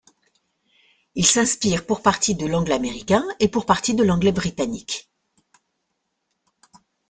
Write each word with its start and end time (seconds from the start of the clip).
Il 1.13 1.27
s'inspire 1.27 1.85
pour 1.85 2.01
partie 2.01 2.33
de 2.33 2.47
l'anglais 2.47 2.73
américain 2.73 3.23
et 3.39 3.47
pour 3.47 3.67
partie 3.67 3.93
de 3.93 4.01
l'anglais 4.03 4.31
britannique. 4.31 5.11